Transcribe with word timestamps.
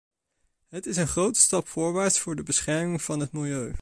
Het 0.67 0.85
is 0.85 0.97
een 0.97 1.07
grote 1.07 1.39
stap 1.39 1.67
voorwaarts 1.67 2.19
voor 2.19 2.35
de 2.35 2.43
bescherming 2.43 3.01
van 3.01 3.19
het 3.19 3.31
milieu. 3.31 3.69